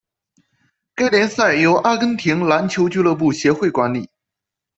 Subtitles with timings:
[0.95, 4.09] 该联赛由阿根廷篮球俱乐部协会管理。